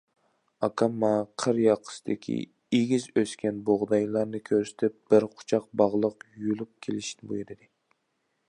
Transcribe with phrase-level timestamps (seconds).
[0.67, 2.37] ئاكام ماڭا قىر ياقىسىدىكى
[2.77, 7.73] ئېگىز ئۆسكەن بۇغدايلارنى كۆرسىتىپ، بىر قۇچاق باغلىق يۇلۇپ كېلىشنى بۇيرۇدى.